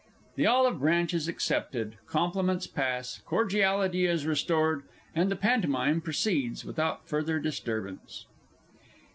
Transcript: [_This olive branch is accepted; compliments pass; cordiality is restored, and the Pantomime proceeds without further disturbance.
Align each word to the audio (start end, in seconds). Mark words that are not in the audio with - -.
[_This 0.35 0.49
olive 0.49 0.79
branch 0.79 1.13
is 1.13 1.27
accepted; 1.27 1.95
compliments 2.07 2.65
pass; 2.65 3.21
cordiality 3.23 4.07
is 4.07 4.25
restored, 4.25 4.81
and 5.13 5.29
the 5.29 5.35
Pantomime 5.35 6.01
proceeds 6.01 6.65
without 6.65 7.07
further 7.07 7.37
disturbance. 7.37 8.25